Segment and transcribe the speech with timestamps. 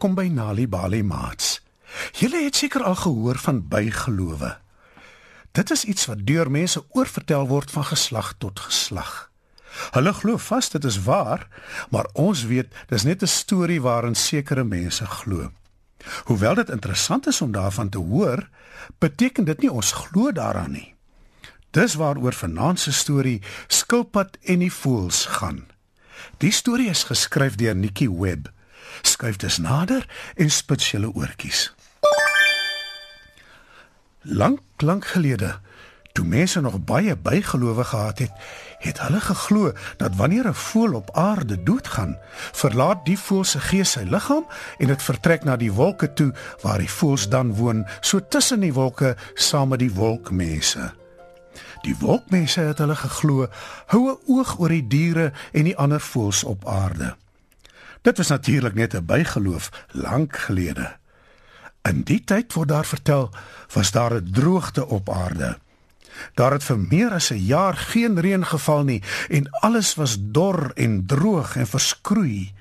[0.00, 1.58] Welkom by Nali Bali Mats.
[2.16, 4.54] Julle het seker al gehoor van bygelowe.
[5.52, 9.28] Dit is iets wat deur mense oorvertel word van geslag tot geslag.
[9.92, 11.44] Hulle glo vas dit is waar,
[11.92, 15.52] maar ons weet dis net 'n storie waarin sekere mense glo.
[16.24, 18.48] Hoewel dit interessant is om daarvan te hoor,
[18.98, 20.94] beteken dit nie ons glo daaraan nie.
[21.70, 25.66] Dis waaroor vanaand se storie Skilpad en die voëls gaan.
[26.38, 28.48] Die storie is geskryf deur Nikki Webb.
[29.02, 31.74] Skuif dus nader en spits julle oortjies.
[34.22, 35.58] Lank, lank gelede,
[36.12, 38.32] toe mense nog baie bygelowe gehad het,
[38.78, 42.18] het hulle geglo dat wanneer 'n voël op aarde doodgaan,
[42.52, 44.44] verlaat die voël se gees sy liggaam
[44.78, 48.72] en dit vertrek na die wolke toe waar die voëls dan woon, so tussen die
[48.72, 50.92] wolke saam met die wolkmense.
[51.82, 53.48] Die wolkmense het hulle geglo
[53.86, 57.16] hou 'n oog oor die diere en die ander voëls op aarde.
[58.02, 60.96] Dit was natuurlik net 'n bygeloof lank gelede.
[61.82, 63.30] In die tyd word daar vertel,
[63.72, 65.58] was daar 'n droogte op aarde.
[66.34, 70.70] Daar het vir meer as 'n jaar geen reën geval nie en alles was dor
[70.74, 72.52] en droog en verskroei.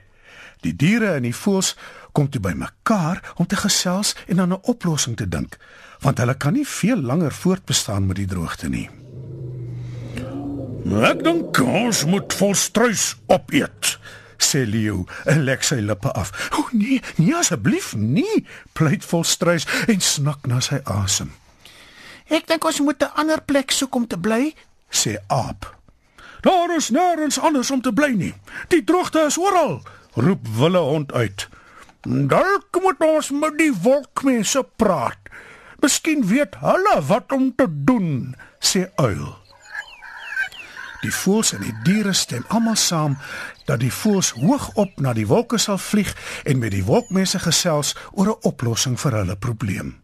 [0.59, 1.75] Die diere en die voëls
[2.11, 5.57] kom toe bymekaar om te gesels en aan 'n oplossing te dink,
[5.99, 8.89] want hulle kan nie veel langer voortbestaan met die droogte nie.
[10.89, 13.88] Ek dink ons moet volstruis opeet,
[14.49, 16.31] sê Leo en lek sy lippe af.
[16.57, 21.31] O nee, nee asseblief nie, pleit volstruis en snak na sy asem.
[22.29, 24.53] Ek dink ons moet 'n ander plek soek om te bly,
[24.89, 25.75] sê Aap.
[26.41, 28.33] Daar is nêrens anders om te bly nie.
[28.67, 29.81] Die droogte is oral,
[30.13, 31.47] roep Wille hond uit.
[32.01, 35.19] Dalk moet ons met die wolkmense praat.
[35.81, 39.35] Miskien weet hulle wat om te doen, sê Uil.
[41.01, 43.17] Die voëls en die diere stem almal saam
[43.65, 46.11] dat die voëls hoog op na die wolke sal vlieg
[46.43, 49.95] en met die wolkmense gesels oor 'n oplossing vir hulle probleem.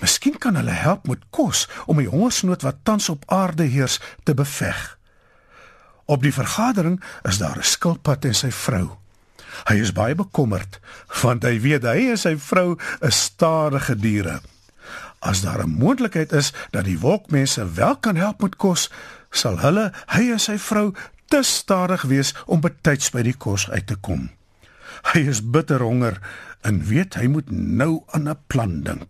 [0.00, 4.34] Miskien kan hulle help met kos om die hongersnood wat tans op aarde heers te
[4.34, 4.98] beveg.
[6.04, 8.96] Op die vergadering is daar 'n skilpad en sy vrou.
[9.68, 10.80] Hy is baie bekommerd
[11.22, 14.40] want hy weet hy en sy vrou is stadige diere.
[15.18, 18.90] As daar 'n moontlikheid is dat die wolkmense wel kan help met kos,
[19.30, 20.92] sal hulle, hy en sy vrou,
[21.28, 24.30] te stadig wees om betyds by die kos uit te kom.
[25.12, 26.18] Hy is bitter honger
[26.66, 29.08] en weet hy moet nou aan 'n plan dink.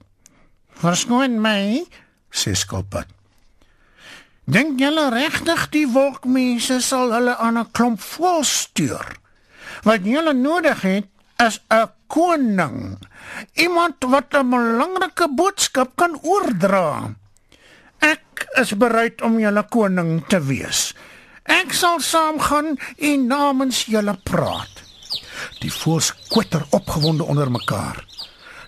[0.79, 1.87] Verskoon my,
[2.31, 3.09] sê Skilpad.
[4.49, 9.07] Dink julle regtig die wolkmense sal hulle aan 'n klomp voël stuur?
[9.85, 12.99] Wat julle nodig het is 'n koning.
[13.55, 17.15] Iemand wat 'n belangrike boodskap kan oordra.
[18.57, 20.95] Is bereid om julle koning te wees.
[21.45, 24.83] Ek sal saamgaan en namens julle praat.
[25.61, 28.05] Die voëls kwitter opgewonde onder mekaar.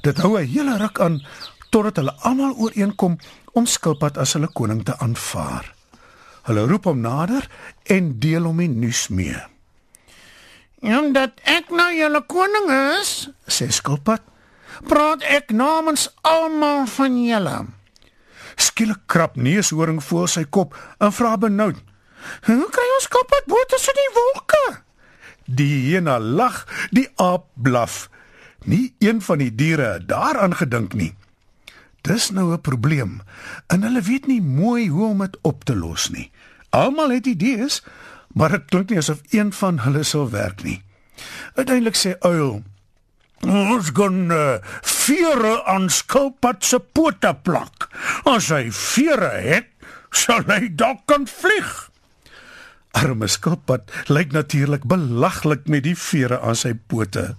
[0.03, 1.21] Dit hou 'n hele ruk aan
[1.71, 3.19] totdat hulle almal ooreenkom
[3.53, 5.75] om Skilpad as hulle koning te aanvaar.
[6.43, 7.49] Hulle roep hom nader
[7.85, 9.37] en deel hom die nuus mee.
[10.81, 12.71] "Omdat ek nou julle koning
[13.01, 14.23] is," sê Skilpad,
[14.89, 17.80] "praat ek namens almal van julle."
[18.61, 21.79] Skielik krap neushoring voor sy kop en vra benoud:
[22.45, 24.83] "Hoe kry ons Skilpad bo tussen die wolke?"
[25.45, 28.11] Die hyena lag, die aap blaf.
[28.65, 31.15] Nie een van die diere het daaraan gedink nie.
[32.03, 33.21] Dis nou 'n probleem
[33.67, 36.31] en hulle weet nie mooi hoe om dit op te los nie.
[36.71, 37.83] Almal het idees,
[38.33, 40.83] maar dit klink nie asof een van hulle sou werk nie.
[41.55, 42.63] Uiteindelik sê Uil:
[43.47, 47.89] "Ons gaan uh, vere aan Skilpad se pote plak.
[48.25, 49.69] As hy vere het,
[50.11, 51.91] sal hy dalk kan vlieg."
[52.93, 57.37] Arme Skilpad lyk natuurlik belaglik met die vere aan sy pote.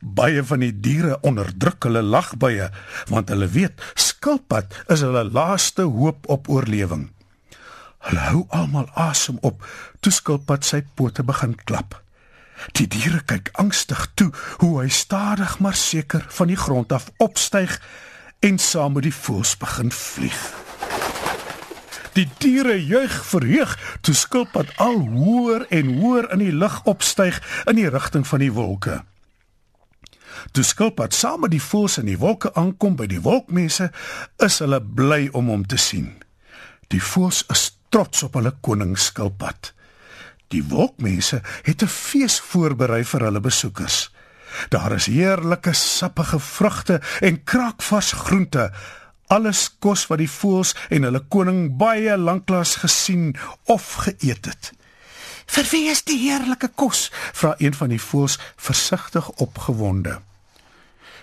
[0.00, 2.70] Baie van die diere onderdruk hulle lagbye
[3.12, 7.08] want hulle weet skilpad is hulle laaste hoop op oorlewing.
[8.08, 9.64] Hulle hou almal asem op
[10.00, 12.00] toe skilpad sy pote begin klap.
[12.72, 14.30] Die diere kyk angstig toe
[14.62, 17.78] hoe hy stadig maar seker van die grond af opstyg
[18.40, 20.40] en saam met die voëls begin vlieg.
[22.12, 27.38] Die diere juig verheug toe skilpad al hoër en hoër in die lug opstyg
[27.70, 29.00] in die rigting van die wolke.
[30.52, 33.90] Toe skilpad saam met die voëls in die wolke aankom by die wolkmense,
[34.42, 36.14] is hulle bly om hom te sien.
[36.90, 39.72] Die voëls is trots op hulle koning skilpad.
[40.50, 44.10] Die wolkmense het 'n fees voorberei vir hulle besoekers.
[44.68, 48.72] Daar is heerlike sappige vrugte en kraakvars groente,
[49.26, 54.72] alles kos wat die voëls en hulle koning baie lanklaas gesien of geëet het.
[55.46, 60.20] "Vir wie is die heerlike kos?" vra een van die voëls versigtig opgewonde.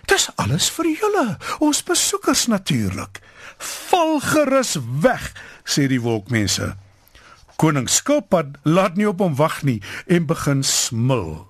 [0.05, 3.19] Dis alles vir julle, ons besoekers natuurlik.
[3.57, 5.33] Val gerus weg,
[5.63, 6.77] sê die wolkmense.
[7.57, 11.47] Koning Skilpad laat nie op hom wag nie en begin smil.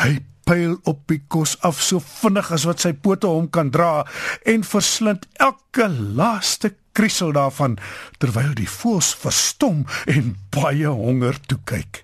[0.00, 4.06] Hy pyl op die kos af so vinnig as wat sy pote hom kan dra
[4.48, 7.76] en verslind elke laaste kriesel daarvan
[8.22, 12.02] terwyl die voëls verstom en baie honger toe kyk.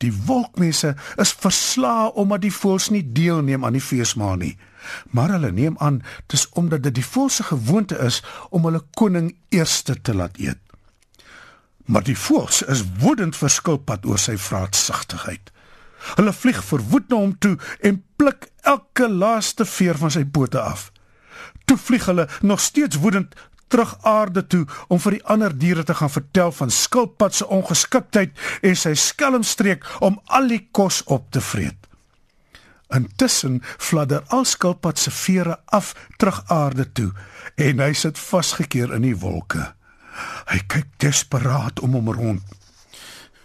[0.00, 4.54] Die wolkmense is verslae omdat die voëls nie deelneem aan die feesmaal nie.
[5.10, 6.00] Maar hulle neem aan
[6.32, 10.62] dis omdat dit die voëls se gewoonte is om hulle koning eerste te laat eet.
[11.86, 15.50] Maar die voëls is woedend vir skilpad oor sy vraatsugtigheid.
[16.16, 20.90] Hulle vlieg verwoed na hom toe en pluk elke laaste veer van sy pote af.
[21.64, 23.34] Toe vlieg hulle nog steeds woedend
[23.70, 28.32] terug aarde toe om vir die ander diere te gaan vertel van skilpad se ongeskiktheid
[28.66, 31.86] en sy skelmstreek om al die kos op te vreet.
[32.90, 37.10] Intussen fladder al skilpad se vere af terug aarde toe
[37.54, 39.70] en hy sit vasgekeer in die wolke.
[40.50, 42.42] Hy kyk desperaat om hom rond.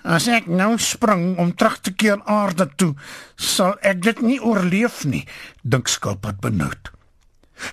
[0.06, 2.94] As ek nou spring om terug te keer aarde toe,
[3.36, 5.24] sal ek dit nie oorleef nie,
[5.66, 6.92] dink skilpad benoud.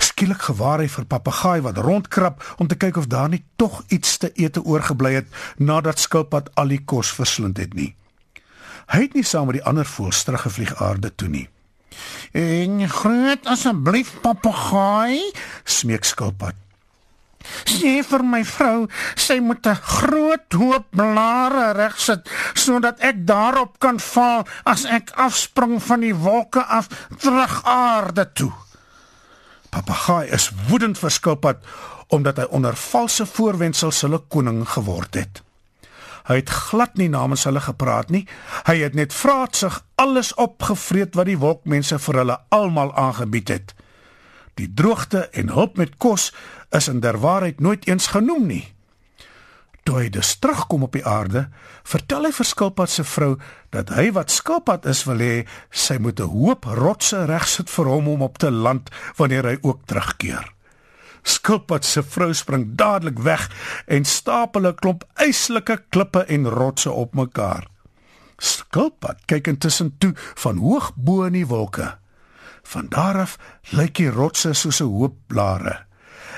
[0.01, 4.17] Skielik gewaar hy vir papegaai wat rondkrap om te kyk of daar nie tog iets
[4.23, 5.29] te ete oorgebly het
[5.59, 7.93] nadat skilpad al die kos verslind het nie.
[8.93, 11.49] Hy het nie saam met die ander voëls teruggevlieg aarde toe nie.
[12.33, 15.33] "En groet asseblief papegaai,"
[15.65, 16.62] smeek skilpad.
[17.65, 24.01] "Sê vir my vrou, sy moet 'n groot hoop blare regsit sodat ek daarop kan
[24.01, 28.53] val as ek afspring van die wolke af terug aarde toe."
[29.71, 31.59] Papegaai is woedend vir skilpad
[32.09, 35.43] omdat hy onder valse voorwendsels hulle koning geword het.
[36.29, 38.27] Hy het glad nie namens hulle gepraat nie.
[38.69, 43.75] Hy het net vraatsig alles opgevreet wat die wolkmense vir hulle almal aangebied het.
[44.63, 46.31] Die droogte en hulp met kos
[46.71, 48.65] is in der waarheid nooit eens genoem nie.
[49.83, 51.49] Toe hy dus terugkom op die aarde,
[51.83, 53.33] vertel hy vir Skilpad se vrou
[53.75, 58.09] dat hy wat Skilpad is wil hê, sy moet 'n hoop rotse regsit vir hom
[58.09, 60.47] om op te land wanneer hy ook terugkeer.
[61.23, 63.51] Skilpad se vrou spring dadelik weg
[63.87, 67.67] en stapel 'n klomp yslike klippe en rotse op mekaar.
[68.39, 72.02] Skilpad kyk intussen toe van hoog bo in die wolke.
[72.63, 73.39] Van daar af
[73.71, 75.87] lyk die rotse soos 'n hoop blare.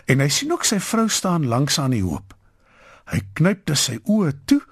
[0.07, 2.35] En hy sien ook sy vrou staan langs aan die hoop.
[3.05, 4.63] Hy knyp dus sy oë toe,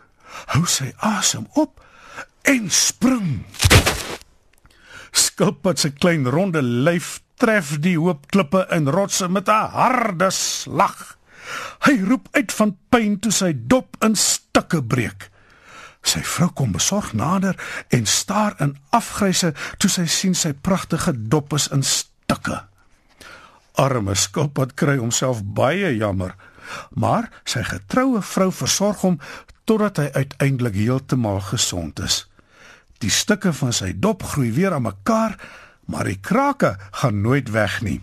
[0.46, 1.84] hou sy asem op
[2.43, 3.44] en spring.
[5.12, 11.19] Skilpad se klein ronde lyf tref die hoop klippe en rotse met 'n harde slag.
[11.87, 15.31] Hy roep uit van pyn toe sy dop in stukke breek.
[16.02, 17.58] Sy vrou kom besorg nader
[17.88, 22.62] en staar in afgryse toe sy sien sy pragtige dop is in stukke.
[23.78, 26.35] Arme skilpad kry homself baie jammer
[26.90, 29.18] maar sy getroue vrou versorg hom
[29.68, 32.25] totdat hy uiteindelik heeltemal gesond is.
[33.02, 35.37] Die stukke van sy dop groei weer aan mekaar,
[35.90, 38.00] maar die krake gaan nooit weg nie.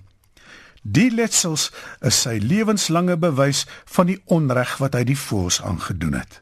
[0.83, 1.69] Die letsels
[2.05, 3.65] is sy lewenslange bewys
[3.95, 6.39] van die onreg wat hy die voëls aangedoen het.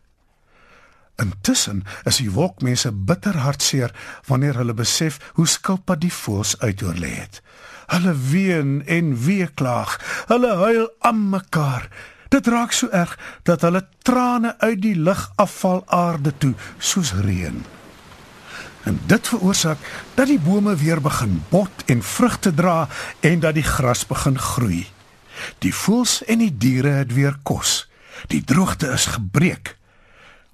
[1.18, 3.94] Intussen is die wolkmense bitter hartseer
[4.28, 7.42] wanneer hulle besef hoe skilpad die voëls uitoorlê het.
[7.88, 9.98] Hulle ween en weeklaag,
[10.30, 11.88] hulle huil aan mekaar.
[12.30, 13.16] Dit raak so erg
[13.48, 17.64] dat hulle trane uit die lug afval aarde toe soos reën.
[18.88, 19.82] En dit veroorsaak
[20.16, 22.88] dat die bome weer begin bot en vrugte dra
[23.20, 24.86] en dat die gras begin groei.
[25.66, 27.88] Die voëls en die diere het weer kos.
[28.28, 29.76] Die droogte is gebreek.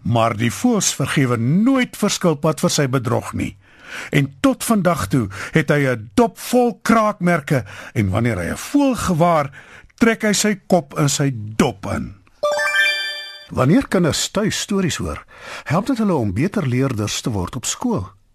[0.03, 3.55] Maar die voëls vergewe nooit verskilpad vir sy bedrog nie.
[4.11, 8.95] En tot vandag toe het hy 'n dop vol kraakmerke en wanneer hy 'n voël
[8.95, 9.51] gewaar,
[9.97, 12.15] trek hy sy kop in sy dop in.
[13.49, 15.25] Wanneer kinders tuis stories hoor,
[15.63, 18.09] help dit hulle om beter leerders te word op skool.